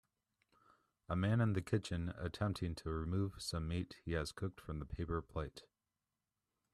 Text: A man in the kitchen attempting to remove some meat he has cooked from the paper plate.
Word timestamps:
A 1.09 1.15
man 1.15 1.39
in 1.41 1.53
the 1.53 1.61
kitchen 1.61 2.09
attempting 2.17 2.73
to 2.73 2.89
remove 2.89 3.39
some 3.39 3.67
meat 3.67 3.97
he 4.03 4.13
has 4.13 4.31
cooked 4.31 4.59
from 4.59 4.79
the 4.79 4.85
paper 4.87 5.21
plate. 5.21 5.61